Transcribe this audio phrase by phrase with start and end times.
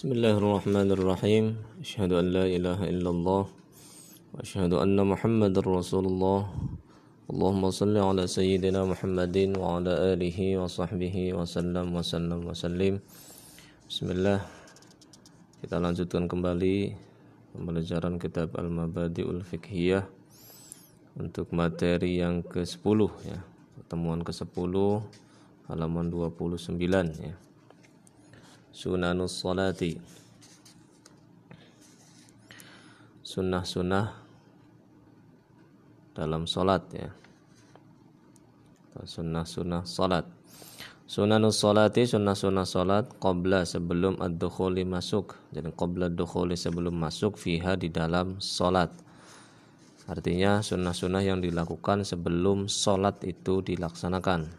[0.00, 1.44] بسم الله الرحمن الرحيم
[1.84, 3.44] أشهد أن لا إله إلا الله
[4.32, 6.40] وأشهد أن محمد رسول الله
[7.28, 12.94] اللهم صل على سيدنا محمد وعلى آله وصحبه وسلم وسلم وسلم
[13.92, 14.38] بسم الله
[15.60, 16.96] kita lanjutkan kembali
[17.52, 20.08] pembelajaran kitab Al-Mabadi'ul Fiqhiyah
[21.20, 23.44] untuk materi yang ke-10 ya
[23.76, 24.72] pertemuan ke-10
[25.68, 26.80] halaman 29
[27.20, 27.36] ya
[28.71, 29.99] sunanus salati
[33.31, 34.11] sunnah-sunnah
[36.11, 37.07] dalam salat ya.
[38.91, 40.27] Sunnah-sunnah salat.
[41.07, 45.39] Sunanus salati sunnah-sunnah salat qabla sebelum ad-dukhuli masuk.
[45.55, 48.91] Jadi qabla ad-dukhuli sebelum masuk fiha di dalam salat.
[50.11, 54.51] Artinya sunnah-sunnah yang dilakukan sebelum salat itu dilaksanakan.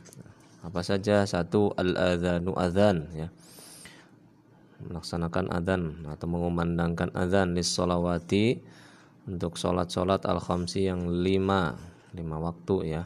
[0.64, 1.28] Apa saja?
[1.28, 3.28] Satu al-adzanu adzan ya
[4.88, 8.58] melaksanakan adzan atau mengumandangkan adzan lis solawati
[9.30, 11.78] untuk sholat-sholat al-khamsi yang lima
[12.12, 13.02] lima waktu ya.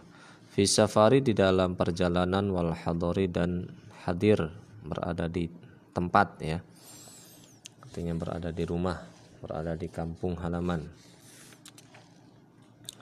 [0.51, 3.69] Fi safari di dalam perjalanan wal hadori dan
[4.09, 4.41] hadir
[4.81, 5.47] berada di
[5.93, 6.59] tempat ya.
[7.85, 8.97] Artinya berada di rumah
[9.41, 10.89] berada di kampung halaman.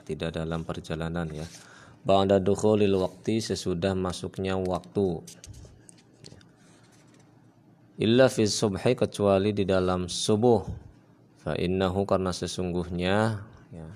[0.05, 1.47] Tidak dalam perjalanan ya.
[2.05, 5.25] Ba'da dukhulil waqti sesudah masuknya waktu
[7.95, 10.63] illa fi subhi kecuali di dalam subuh.
[11.39, 13.89] Fa innahu karena sesungguhnya ya.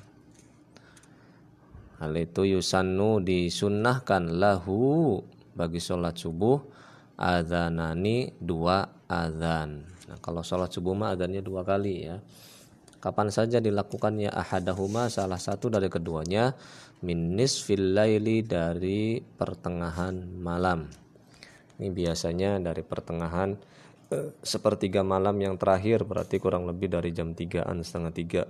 [1.99, 5.19] Hal itu yusannu disunnahkan lahu
[5.51, 6.63] bagi sholat subuh
[7.19, 9.83] adzanani dua adzan.
[10.07, 12.23] Nah kalau sholat subuh mah adzannya dua kali ya.
[12.99, 16.55] Kapan saja dilakukannya ahadahuma salah satu dari keduanya
[17.03, 20.87] min nisfil laili dari pertengahan malam.
[21.79, 23.55] Ini biasanya dari pertengahan
[24.41, 28.43] sepertiga malam yang terakhir berarti kurang lebih dari jam 3an setengah tiga.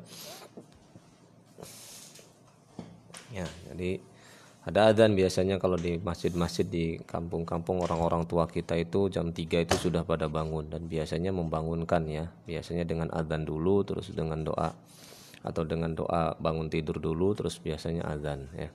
[3.35, 3.99] Ya jadi
[4.63, 9.75] ada adzan biasanya kalau di masjid-masjid di kampung-kampung orang-orang tua kita itu jam 3 itu
[9.75, 10.71] sudah pada bangun.
[10.71, 14.71] Dan biasanya membangunkan ya biasanya dengan adzan dulu terus dengan doa
[15.39, 18.71] atau dengan doa bangun tidur dulu terus biasanya adzan ya.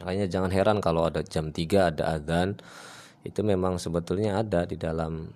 [0.00, 2.56] Makanya jangan heran kalau ada jam 3 ada adzan
[3.24, 5.28] itu memang sebetulnya ada di dalam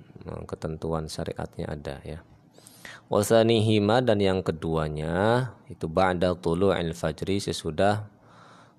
[0.47, 2.21] ketentuan syariatnya ada ya.
[3.11, 8.07] Wasanihima dan yang keduanya itu ba'da tulu'il fajri sesudah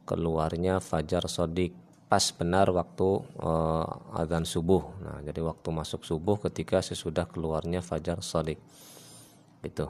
[0.08, 1.76] keluarnya fajar sodik
[2.12, 4.84] pas benar waktu uh, azan subuh.
[5.00, 8.60] Nah, jadi waktu masuk subuh ketika sesudah keluarnya fajar sodik.
[9.64, 9.88] Itu.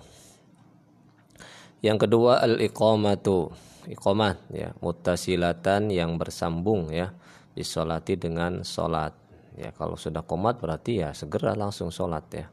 [1.81, 3.49] Yang kedua al-iqamatu.
[3.81, 7.17] Iqamat ya, mutasilatan yang bersambung ya
[7.57, 9.20] disolati dengan sholat
[9.61, 12.49] ya kalau sudah komat berarti ya segera langsung sholat ya.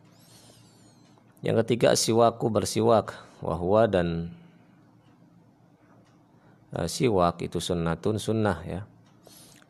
[1.40, 4.36] Yang ketiga siwaku bersiwak wahwa dan
[6.76, 8.80] uh, siwak itu sunnatun sunnah ya.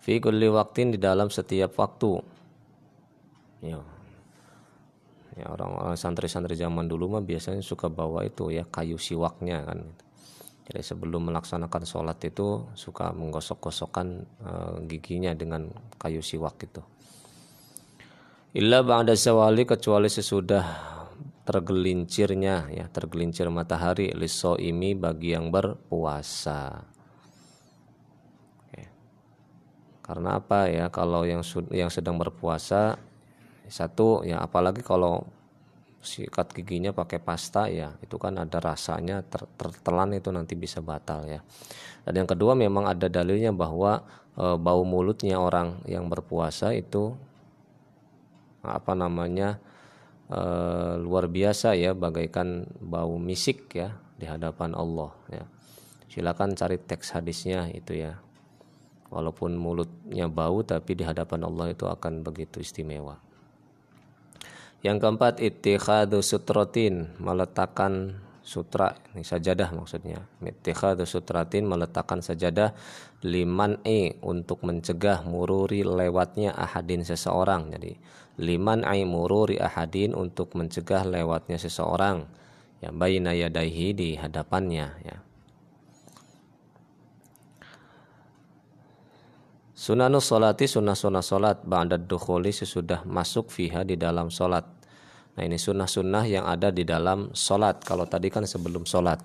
[0.02, 2.18] Fi kulli waktin di dalam setiap waktu.
[3.62, 3.78] Ya.
[5.38, 9.86] Ya orang-orang santri-santri zaman dulu mah biasanya suka bawa itu ya kayu siwaknya kan.
[10.66, 16.82] Jadi sebelum melaksanakan sholat itu suka menggosok-gosokkan uh, giginya dengan kayu siwak itu.
[18.58, 20.66] Illa ba'da zawali kecuali sesudah
[21.46, 26.82] tergelincirnya ya tergelincir matahari liso ini bagi yang berpuasa.
[28.58, 28.82] Oke.
[30.02, 32.98] Karena apa ya kalau yang yang sedang berpuasa
[33.70, 35.22] satu ya apalagi kalau
[36.02, 41.26] sikat giginya pakai pasta ya itu kan ada rasanya ter, tertelan itu nanti bisa batal
[41.26, 41.42] ya
[42.06, 44.06] dan yang kedua memang ada dalilnya bahwa
[44.38, 47.18] e, bau mulutnya orang yang berpuasa itu
[48.62, 49.58] apa namanya
[50.28, 50.40] e,
[51.00, 55.44] luar biasa ya bagaikan bau misik ya di hadapan Allah ya.
[56.08, 58.18] Silakan cari teks hadisnya itu ya.
[59.08, 63.20] Walaupun mulutnya bau tapi di hadapan Allah itu akan begitu istimewa.
[64.84, 70.24] Yang keempat ittikhadu sutrotin meletakkan sutra ini sajadah maksudnya.
[70.40, 72.72] Ittikhadu sutratin meletakkan sajadah
[73.20, 77.68] liman e untuk mencegah mururi lewatnya ahadin seseorang.
[77.76, 77.92] Jadi
[78.40, 82.24] liman ai mururi ahadin untuk mencegah lewatnya seseorang
[82.80, 85.16] yang bayina yadaihi di hadapannya ya.
[89.78, 94.77] Sunanus solati sunnah-sunnah solat ba'da dukhuli sesudah masuk fiha di dalam solat.
[95.38, 97.78] Nah ini sunnah-sunnah yang ada di dalam solat.
[97.86, 99.22] Kalau tadi kan sebelum solat.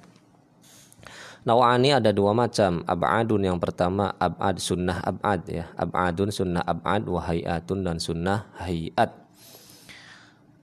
[1.41, 2.85] Nawani ada dua macam.
[2.85, 5.65] Ab'adun yang pertama ab'ad sunnah ab'ad ya.
[5.73, 9.09] Ab'adun sunnah ab'ad wa hayatun dan sunnah hayat.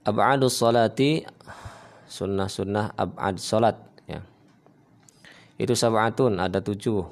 [0.07, 1.27] ab'adus salati
[2.07, 3.75] sunnah-sunnah ab'ad salat
[4.07, 4.23] ya.
[5.59, 7.03] Itu sab'atun ada tujuh.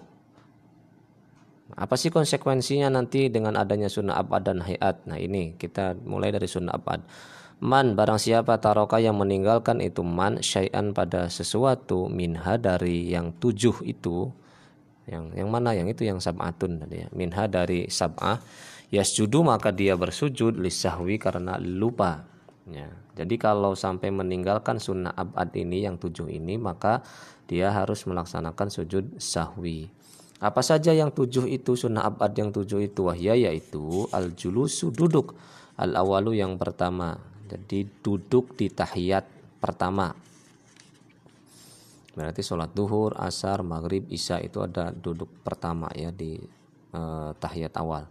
[1.76, 5.04] Apa sih konsekuensinya nanti dengan adanya sunnah ab'ad dan hayat?
[5.12, 7.04] Nah ini kita mulai dari sunnah ab'ad.
[7.60, 13.84] Man barang siapa taroka yang meninggalkan itu man syai'an pada sesuatu minha dari yang tujuh
[13.84, 14.32] itu
[15.10, 18.40] yang yang mana yang itu yang sab'atun tadi ya minha dari sab'ah
[18.96, 22.30] yasjudu maka dia bersujud lisahwi karena lupa
[22.70, 22.90] Ya.
[23.18, 27.02] Jadi kalau sampai meninggalkan sunnah abad ini yang tujuh ini maka
[27.50, 29.90] dia harus melaksanakan sujud sahwi.
[30.40, 35.36] Apa saja yang tujuh itu sunnah abad yang tujuh itu wahya yaitu al julusu duduk
[35.76, 37.20] al awalu yang pertama.
[37.50, 39.26] Jadi duduk di tahiyat
[39.58, 40.14] pertama.
[42.14, 46.38] Berarti sholat duhur, asar, maghrib, isya itu ada duduk pertama ya di
[46.94, 48.06] uh, tahiyat awal.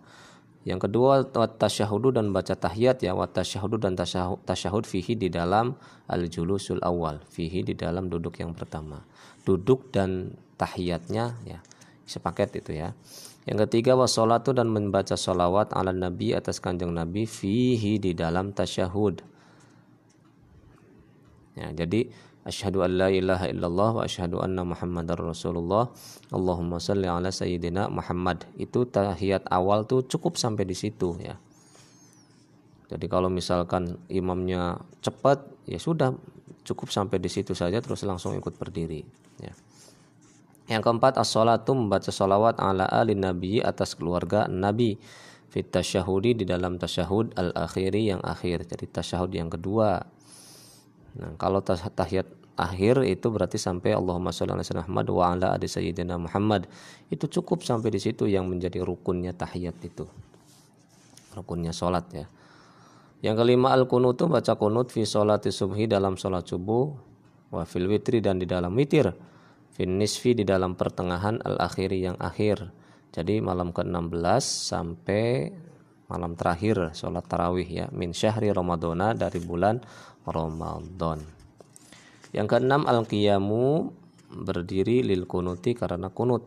[0.66, 1.24] Yang kedua
[1.56, 5.72] tasyahudu dan baca tahiyat ya wat tasyahudu dan tasyahud, tasyahud fihi di dalam
[6.10, 9.00] al julusul awal fihi di dalam duduk yang pertama.
[9.46, 11.62] Duduk dan tahiyatnya ya
[12.04, 12.92] sepaket itu ya.
[13.48, 19.24] Yang ketiga wasolatu dan membaca solawat ala nabi atas kanjeng nabi fihi di dalam tasyahud.
[21.56, 22.12] Ya, jadi
[22.48, 25.92] Asyhadu an la ilaha illallah wa asyhadu anna Muhammadar Rasulullah.
[26.32, 28.48] Allahumma salli ala sayyidina Muhammad.
[28.56, 31.36] Itu tahiyat awal tuh cukup sampai di situ ya.
[32.88, 36.16] Jadi kalau misalkan imamnya cepat ya sudah
[36.64, 39.04] cukup sampai di situ saja terus langsung ikut berdiri
[39.44, 39.52] ya.
[40.68, 45.00] Yang keempat as-salatu membaca salawat ala ali nabi atas keluarga nabi
[45.48, 48.68] fit tasyahudi di dalam tasyahud al-akhiri yang akhir.
[48.68, 50.04] Jadi tasyahud yang kedua.
[51.18, 52.28] Nah, kalau tahiyat
[52.58, 56.68] akhir itu berarti sampai Allahumma sholli ala sayyidina Muhammad wa ala ali sayyidina Muhammad.
[57.08, 60.04] Itu cukup sampai di situ yang menjadi rukunnya tahiyat itu.
[61.32, 62.26] Rukunnya salat ya.
[63.24, 66.92] Yang kelima al kunutu baca kunut fi sholati subhi dalam salat subuh
[67.50, 69.10] wa fil witri dan di dalam witir.
[69.78, 72.74] Fin nisfi di dalam pertengahan al akhiri yang akhir.
[73.14, 75.54] Jadi malam ke-16 sampai
[76.10, 79.78] malam terakhir sholat tarawih ya min syahri ramadana dari bulan
[80.26, 81.22] Ramadan.
[82.34, 83.94] Yang keenam al-qiyamu
[84.34, 86.42] berdiri lil kunuti karena kunut.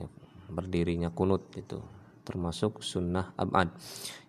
[0.00, 0.08] Ya,
[0.48, 1.91] berdirinya kunut itu
[2.22, 3.70] termasuk sunnah abad.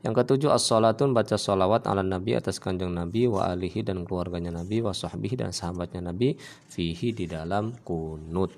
[0.04, 4.84] Yang ketujuh as-salatun baca salawat ala nabi atas kanjeng nabi wa alihi dan keluarganya nabi
[4.84, 6.36] wa sahbihi dan sahabatnya nabi
[6.68, 8.51] fihi di dalam kunut.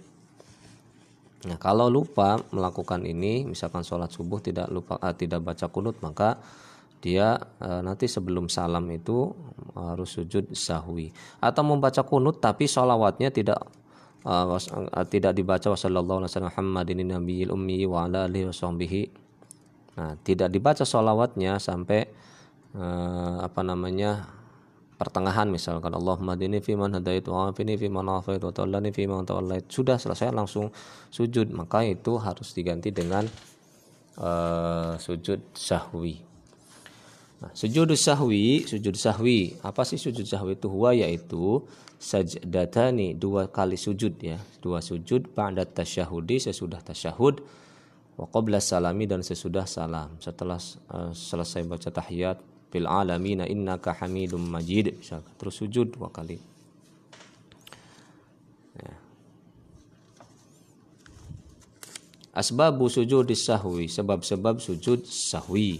[1.45, 6.41] Nah, kalau lupa melakukan ini, misalkan sholat subuh tidak lupa uh, tidak baca kunut, maka
[7.05, 9.29] dia e, nanti sebelum salam itu
[9.77, 13.61] harus sujud sahwi atau membaca kunut tapi sholawatnya tidak
[14.25, 19.24] e, was, e, tidak dibaca wasallallahu alaihi wasallam Muhammadin nabiyil ummi wa ala alihi wasahbihi
[19.95, 22.07] nah tidak dibaca sholawatnya sampai
[22.75, 22.85] e,
[23.39, 24.27] apa namanya
[24.95, 29.07] pertengahan misalkan Allahumma dini fi man hadait wa afini fi man afait wa tawallani fi
[29.07, 30.71] man tawallait sudah selesai langsung
[31.11, 33.27] sujud maka itu harus diganti dengan
[34.23, 36.23] uh, sujud sahwi
[37.35, 39.59] Nah, sujud sahwi, sujud sahwi.
[39.59, 40.71] Apa sih sujud sahwi itu?
[40.71, 41.67] Huwa yaitu
[41.99, 44.39] sajdatani, dua kali sujud ya.
[44.63, 47.43] Dua sujud ba'da tasyahudi sesudah tasyahud
[48.15, 48.27] wa
[48.63, 50.15] salami dan sesudah salam.
[50.23, 50.59] Setelah
[50.91, 52.39] uh, selesai baca tahiyat
[52.71, 54.95] fil alamina innaka hamidum majid.
[55.39, 56.39] Terus sujud dua kali.
[58.79, 58.93] Ya.
[62.35, 65.79] Asbabu sujud sahwi, sebab-sebab sujud sahwi.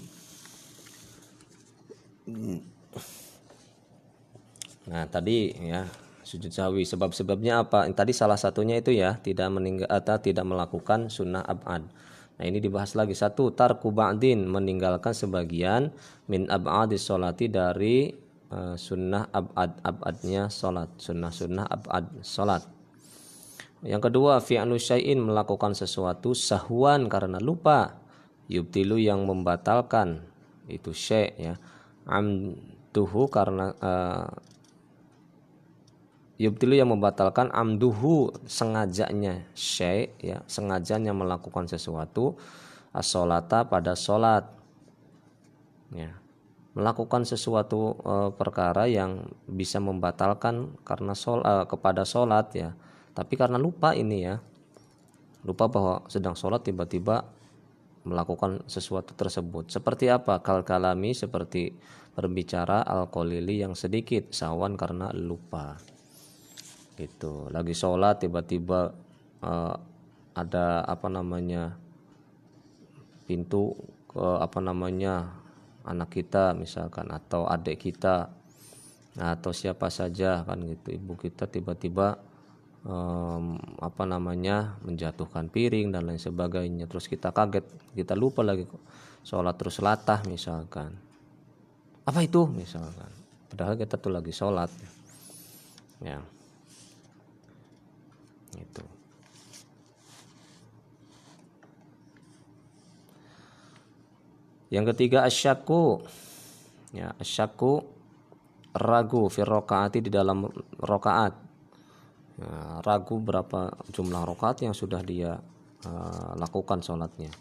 [4.86, 5.84] Nah tadi ya
[6.24, 7.92] sujud sahwi sebab-sebabnya apa?
[7.92, 11.84] Tadi salah satunya itu ya tidak meninggal atau tidak melakukan sunnah abad.
[12.36, 13.16] Nah ini dibahas lagi.
[13.16, 15.92] Satu tarku ba'din meninggalkan sebagian
[16.28, 18.12] min abadis solati dari
[18.52, 22.64] uh, sunnah abad abadnya solat sunnah sunnah abad solat.
[23.86, 28.02] Yang kedua fi'lu syai'in melakukan sesuatu sahwan karena lupa.
[28.46, 30.22] Yubtilu yang membatalkan.
[30.70, 31.56] Itu syai' ya.
[32.06, 34.30] Amduhu karena uh,
[36.36, 42.36] yubtilu yang membatalkan amduhu sengajanya syai ya sengajanya melakukan sesuatu
[42.92, 44.48] asolata pada solat
[45.96, 46.12] ya
[46.76, 52.76] melakukan sesuatu uh, perkara yang bisa membatalkan karena sol uh, kepada solat ya
[53.16, 54.44] tapi karena lupa ini ya
[55.48, 57.32] lupa bahwa sedang solat tiba-tiba
[58.06, 59.74] melakukan sesuatu tersebut.
[59.74, 60.40] Seperti apa?
[60.46, 61.74] Kal kalami seperti
[62.14, 65.95] berbicara al-qalili yang sedikit, sawan karena lupa.
[66.96, 67.52] Gitu.
[67.52, 68.96] Lagi sholat tiba-tiba
[69.44, 69.76] uh,
[70.32, 71.76] ada apa namanya
[73.28, 73.76] pintu
[74.08, 75.36] ke apa namanya
[75.84, 78.32] anak kita misalkan atau adik kita
[79.20, 80.96] atau siapa saja kan gitu.
[80.96, 82.16] Ibu kita tiba-tiba
[82.88, 86.88] um, apa namanya menjatuhkan piring dan lain sebagainya.
[86.88, 88.64] Terus kita kaget kita lupa lagi
[89.28, 90.96] sholat terus latah misalkan.
[92.08, 92.48] Apa itu?
[92.48, 93.12] Misalkan.
[93.52, 94.72] Padahal kita tuh lagi sholat.
[96.00, 96.24] Ya
[98.60, 98.84] itu
[104.74, 106.04] yang ketiga asyaku
[106.96, 107.84] ya asyaku
[108.76, 109.44] ragu fi
[110.04, 110.52] di dalam
[110.84, 111.34] rokaat
[112.40, 115.40] ya, ragu berapa jumlah rokaat yang sudah dia
[115.88, 117.32] uh, lakukan sholatnya.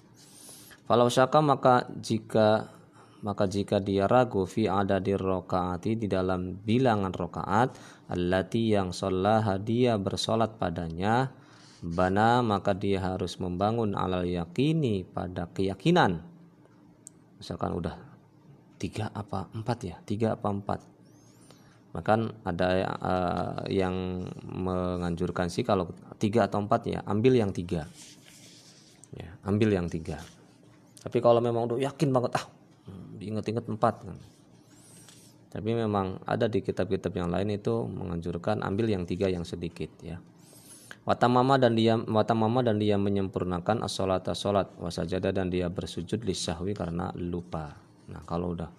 [0.85, 2.69] Kalau syaka maka jika
[3.25, 7.69] maka jika dia ragu fi ada di rokaati di dalam bilangan rokaat
[8.13, 11.33] allati yang sholah dia bersolat padanya
[11.81, 16.21] bana maka dia harus membangun alal yakini pada keyakinan.
[17.41, 17.97] Misalkan udah
[18.77, 19.97] tiga apa empat ya?
[20.05, 20.81] Tiga apa empat?
[21.97, 22.69] Bahkan ada
[23.01, 27.89] uh, yang menganjurkan sih kalau tiga atau empat ya ambil yang tiga.
[29.13, 30.21] Ya ambil yang tiga.
[31.05, 32.54] Tapi kalau memang udah yakin banget ah
[33.15, 34.05] diinget-inget empat.
[35.55, 40.19] Tapi memang ada di kitab-kitab yang lain itu menganjurkan ambil yang tiga yang sedikit ya.
[41.05, 47.13] Watamama dan dia watamama dan dia menyempurnakan as-salata salat wasajada dan dia bersujud lisahwi karena
[47.15, 47.77] lupa.
[48.09, 48.71] Nah, kalau udah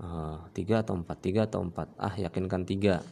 [0.00, 3.04] uh, tiga atau empat tiga atau empat ah yakinkan tiga.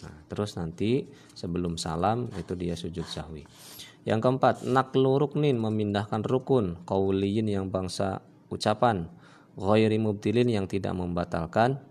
[0.00, 1.04] Nah terus nanti
[1.36, 3.44] sebelum salam itu dia sujud sahwi
[4.08, 9.12] yang keempat naklu ruknin memindahkan rukun kauliyin yang bangsa ucapan
[9.58, 11.82] ghairi mubtilin yang tidak membatalkan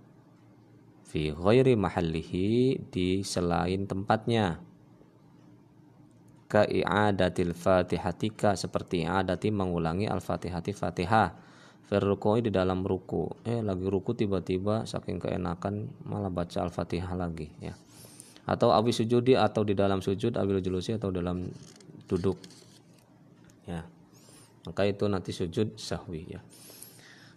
[1.10, 4.62] fi ghairi mahallihi di selain tempatnya.
[6.50, 11.30] Ka i'adatil fatihatika seperti i'adati mengulangi al-fatihati fatihah
[11.90, 13.26] Firrukoi di dalam ruku.
[13.46, 17.74] Eh lagi ruku tiba-tiba saking keenakan malah baca al-fatihah lagi ya.
[18.46, 21.50] Atau abis sujudi atau di dalam sujud abil julusi atau dalam
[22.06, 22.38] duduk
[23.66, 23.86] ya.
[24.70, 26.42] Maka itu nanti sujud sahwi ya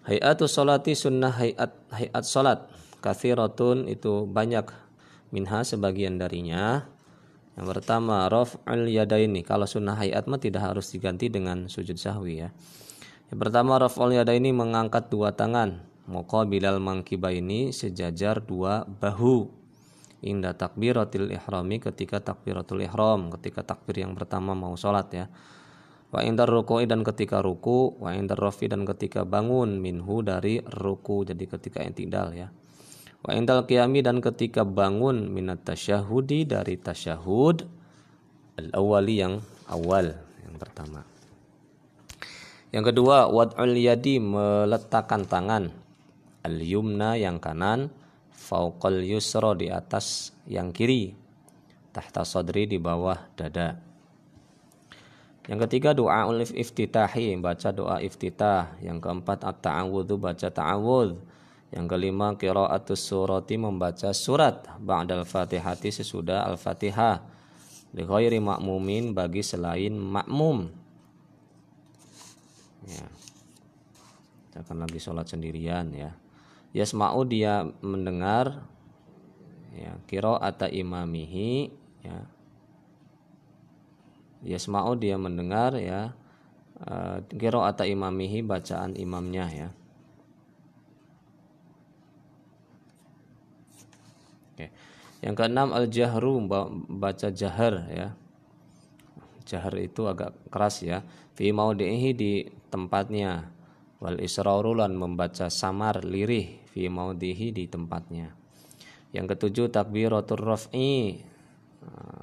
[0.06, 2.66] hayatu salati sunnah hayat hayat salat
[3.02, 4.70] kathiratun itu banyak
[5.34, 6.86] minha sebagian darinya
[7.58, 12.50] yang pertama raf'al yadaini kalau sunnah hayat mah tidak harus diganti dengan sujud sahwi ya
[13.32, 15.80] yang pertama raf'ul yada ini mengangkat dua tangan.
[16.04, 19.48] Muqabilal mangkiba ini sejajar dua bahu.
[20.20, 25.26] Inda takbiratil ihrami ketika takbiratul ihram, ketika takbir yang pertama mau sholat ya.
[26.12, 31.24] Wa indar ruku'i dan ketika ruku, wa indar rafi dan ketika bangun minhu dari ruku,
[31.24, 32.52] jadi ketika intidal ya.
[33.24, 37.64] Wa indal qiyami dan ketika bangun minat tasyahudi dari tasyahud
[38.60, 39.40] al-awwali yang
[39.72, 40.12] awal
[40.44, 41.00] yang pertama.
[42.76, 45.72] Yang kedua, wad'ul yadi meletakkan tangan
[46.44, 47.88] al-yumna yang kanan
[48.36, 51.14] fauqal yusra di atas yang kiri
[51.94, 53.91] tahta sadri di bawah dada.
[55.50, 58.78] Yang ketiga doa ulif iftitahi baca doa iftitah.
[58.78, 61.18] Yang keempat at-ta'awudhu baca ta'awudh.
[61.72, 67.24] Yang kelima qiraatus surati membaca surat ba'dal fatihati sesudah al-fatihah.
[67.92, 68.06] Li
[68.40, 70.82] makmumin bagi selain makmum
[72.88, 73.06] ya
[74.52, 76.12] akan lagi sholat sendirian ya
[76.76, 78.68] yasma'u dia mendengar
[79.72, 80.36] ya kiro
[80.68, 81.72] imamihi
[82.04, 82.16] ya
[84.42, 86.14] yasma'u dia mendengar ya
[87.30, 89.68] kiro ata imamihi bacaan imamnya ya
[94.52, 94.68] Oke.
[95.24, 96.44] Yang keenam al-jahru
[96.92, 98.12] baca jahar ya.
[99.48, 101.00] Jahar itu agak keras ya.
[101.32, 103.48] Fi maudihi di tempatnya
[104.02, 108.34] wal israrulan membaca samar lirih fi maudihi di tempatnya
[109.14, 111.22] yang ketujuh takbiratul raf'i
[111.86, 112.21] ah,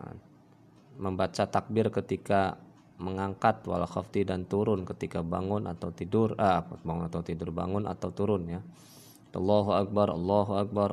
[0.99, 2.59] membaca takbir ketika
[2.99, 8.11] mengangkat wal khafti dan turun ketika bangun atau tidur ah bangun atau tidur bangun atau
[8.11, 8.59] turun ya
[9.31, 10.89] Allahu akbar Allahu akbar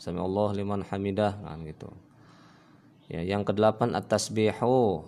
[0.00, 1.92] sami Allah liman hamidah kan gitu
[3.12, 5.04] ya yang kedelapan at-tasbihu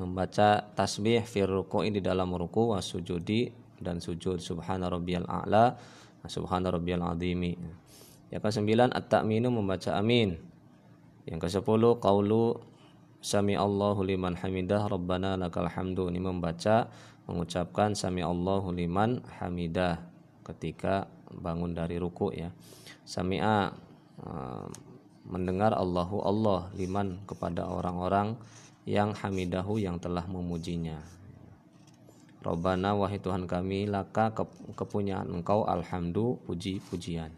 [0.00, 5.76] membaca tasbih fir ruku'i di dalam ruku wa sujudi dan sujud subhana rabbiyal a'la
[6.28, 7.54] subhana rabbiyal azimi.
[8.30, 10.34] Yang ke-9 at-ta'minu membaca amin.
[11.26, 12.58] Yang ke-10 qaulu
[13.26, 16.86] sami Allahu liman hamidah rabbana lakal hamdu ini membaca
[17.26, 19.98] mengucapkan sami Allahu liman hamidah
[20.46, 22.54] ketika bangun dari ruku ya.
[23.02, 23.74] Sami'a
[24.22, 24.66] uh,
[25.26, 28.38] mendengar Allahu Allah liman kepada orang-orang
[28.86, 31.02] yang hamidahu yang telah memujinya.
[32.46, 34.30] Robbana wahai Tuhan kami laka
[34.78, 37.34] kepunyaan engkau alhamdu puji-pujian.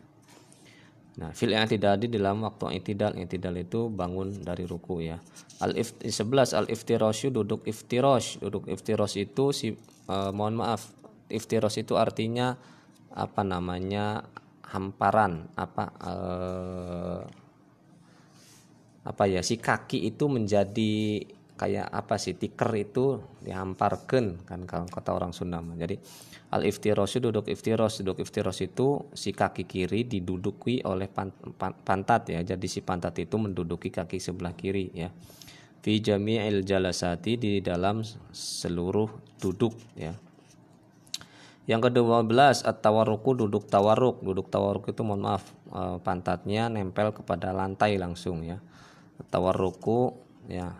[1.18, 5.18] Nah, fil i'tidal di dalam waktu i'tidal, i'tidal itu bangun dari ruku ya.
[5.58, 8.38] Al 11 al iftirasyu duduk iftirosh.
[8.38, 9.74] Duduk iftirosh itu si
[10.06, 10.86] uh, mohon maaf,
[11.26, 12.54] iftirosh itu artinya
[13.10, 14.22] apa namanya?
[14.68, 17.24] hamparan, apa uh,
[19.08, 21.24] apa ya si kaki itu menjadi
[21.58, 25.98] kayak apa sih tiker itu dihamparkan kan kalau kata orang Sunda jadi
[26.48, 31.04] Al iftiros duduk iftiros, duduk iftiros itu si kaki kiri diduduki oleh
[31.84, 32.40] pantat ya.
[32.40, 35.12] Jadi si pantat itu menduduki kaki sebelah kiri ya.
[35.84, 38.00] Fi jami'il jalasati di dalam
[38.32, 40.16] seluruh duduk ya.
[41.68, 44.24] Yang kedua belas at-tawarruku duduk tawarruk.
[44.24, 48.56] Duduk tawarruk itu mohon maaf e, pantatnya nempel kepada lantai langsung ya.
[49.28, 50.16] Tawarruku
[50.48, 50.72] ya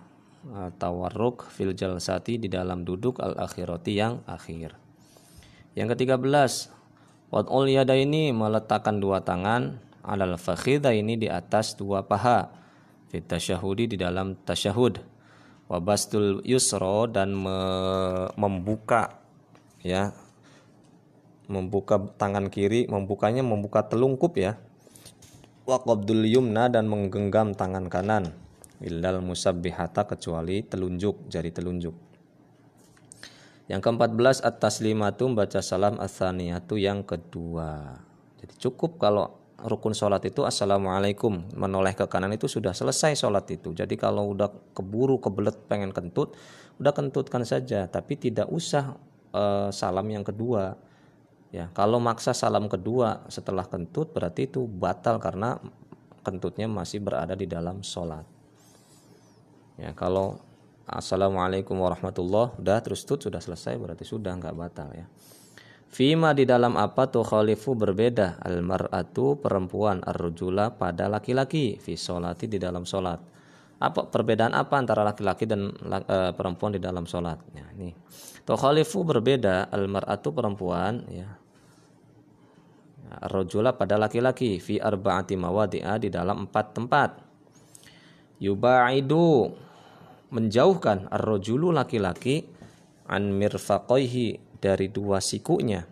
[0.79, 4.77] tawarruk fil jalasati di dalam duduk al-akhirati yang akhir.
[5.75, 6.73] Yang ketiga belas,
[7.29, 12.49] Wad'ul yada ini meletakkan dua tangan alal fakhidha ini di atas dua paha.
[13.13, 15.01] Fit tasyahudi di dalam tasyahud.
[15.69, 17.59] Wabastul yusro dan me
[18.41, 19.21] membuka
[19.85, 20.17] ya
[21.45, 24.57] membuka tangan kiri membukanya membuka telungkup ya
[25.69, 28.33] wa qabdul yumna dan menggenggam tangan kanan
[28.83, 32.09] illal musabbihata kecuali telunjuk jari telunjuk
[33.69, 38.01] yang keempat belas atas lima tuh baca salam asaniyatu yang kedua.
[38.41, 43.77] Jadi cukup kalau rukun sholat itu assalamualaikum menoleh ke kanan itu sudah selesai sholat itu.
[43.77, 46.33] Jadi kalau udah keburu kebelet pengen kentut,
[46.81, 47.85] udah kentutkan saja.
[47.93, 48.97] Tapi tidak usah
[49.37, 50.81] uh, salam yang kedua.
[51.53, 55.61] Ya kalau maksa salam kedua setelah kentut berarti itu batal karena
[56.25, 58.38] kentutnya masih berada di dalam sholat.
[59.79, 60.43] Ya kalau
[60.89, 65.05] Assalamualaikum warahmatullah udah terus tut sudah selesai berarti sudah nggak batal ya.
[65.89, 68.41] Fima di dalam apa tuh khalifu berbeda?
[68.41, 71.77] Almaratu perempuan arrujula pada laki-laki.
[71.77, 73.21] Fi solati di dalam solat
[73.79, 77.93] apa perbedaan apa antara laki-laki dan uh, perempuan di dalam solat ya, ini.
[78.43, 81.29] Tuh khalifu berbeda almaratu perempuan ya.
[83.29, 84.57] Arrujula pada laki-laki.
[84.57, 87.11] Fi arba'ati mawadi'a di dalam empat tempat.
[88.41, 89.68] Yubaidu
[90.29, 92.45] menjauhkan ar-rajulu laki-laki
[93.09, 95.87] an mirfaqaihi dari dua sikunya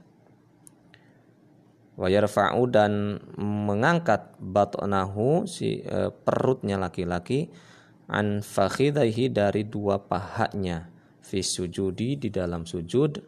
[1.97, 7.49] wa yarfa'u dan mengangkat batnahu si e, perutnya laki-laki
[8.13, 10.93] an fakhidaihi dari dua pahanya
[11.25, 13.19] fi sujudi di dalam sujud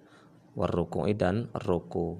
[0.55, 2.18] warruku'i dan ruku.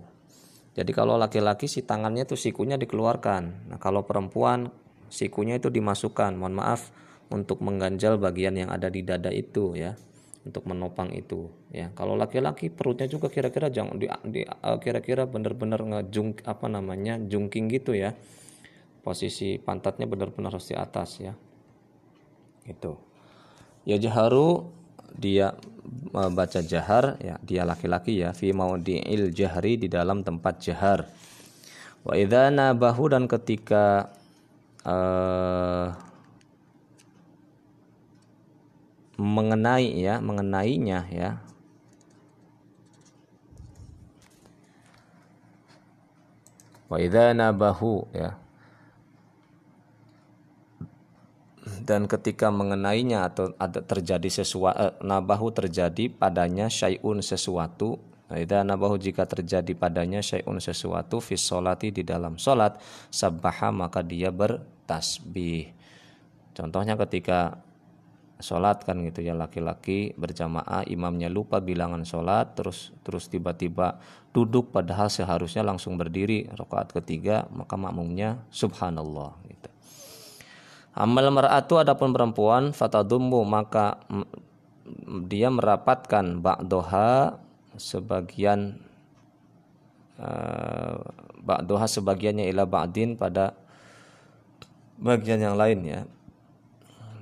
[0.79, 3.67] Jadi kalau laki-laki si tangannya itu sikunya dikeluarkan.
[3.67, 4.71] Nah, kalau perempuan
[5.11, 6.39] sikunya itu dimasukkan.
[6.39, 6.95] Mohon maaf,
[7.29, 9.97] untuk mengganjal bagian yang ada di dada itu ya.
[10.49, 11.93] Untuk menopang itu ya.
[11.93, 17.69] Kalau laki-laki perutnya juga kira-kira jangan di, di uh, kira-kira benar-benar ngejung apa namanya jungking
[17.69, 18.17] gitu ya.
[19.05, 21.37] Posisi pantatnya benar-benar harus di atas ya.
[22.65, 22.97] Itu
[23.85, 24.73] ya jaharu
[25.13, 25.53] dia
[26.17, 27.37] uh, baca jahar ya.
[27.45, 28.33] Dia laki-laki ya.
[28.33, 31.13] Fi maudhi'il jahri di dalam tempat jahar.
[32.09, 34.17] Wa idza nabahu dan ketika
[34.89, 36.08] uh,
[39.19, 41.31] mengenai ya mengenainya ya.
[46.89, 48.39] Wa idza nabahu ya.
[51.85, 58.01] Dan ketika mengenainya atau ada terjadi sesuatu eh, nabahu terjadi padanya syai'un sesuatu.
[58.29, 62.77] Idza nabahu jika terjadi padanya syai'un sesuatu fi sholati di dalam salat
[63.09, 65.73] sabbaha maka dia bertasbih.
[66.53, 67.68] Contohnya ketika
[68.39, 73.99] sholat kan gitu ya laki-laki berjamaah imamnya lupa bilangan sholat terus terus tiba-tiba
[74.31, 79.69] duduk padahal seharusnya langsung berdiri rakaat ketiga maka makmumnya subhanallah gitu.
[80.95, 84.03] Amal mar'atu adapun perempuan fatadummu maka
[85.27, 87.39] dia merapatkan ba'doha
[87.79, 88.79] sebagian
[90.19, 90.99] uh,
[91.43, 93.55] ba'doha sebagiannya ila ba'din pada
[94.99, 96.01] bagian yang lain ya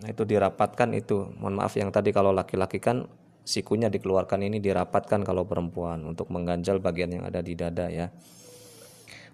[0.05, 1.33] itu dirapatkan itu.
[1.41, 3.09] Mohon maaf yang tadi kalau laki-laki kan
[3.47, 8.13] sikunya dikeluarkan ini dirapatkan kalau perempuan untuk mengganjal bagian yang ada di dada ya.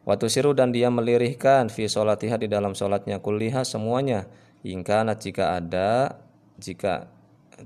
[0.02, 4.26] Waktu siru dan dia melirihkan fi solatiha di dalam solatnya kuliha semuanya.
[4.62, 6.22] Hingga jika ada
[6.58, 7.10] jika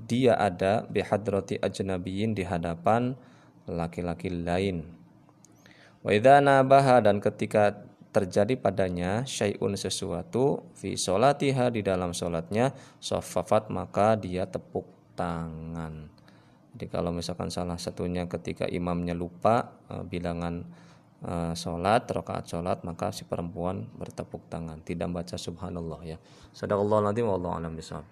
[0.05, 3.13] dia ada bihadrati ajnabiyin di hadapan
[3.65, 4.85] laki-laki lain.
[6.05, 7.86] Wa idza nabaha dan ketika
[8.17, 16.09] terjadi padanya syai'un sesuatu fi solatiha di dalam solatnya sofafat maka dia tepuk tangan.
[16.73, 20.65] Jadi kalau misalkan salah satunya ketika imamnya lupa eh, bilangan
[21.25, 24.81] uh, sholat rakaat sholat maka si perempuan bertepuk tangan.
[24.85, 26.17] Tidak baca subhanallah ya.
[26.53, 28.05] Sadaqallahu nanti wallahu alam bisawab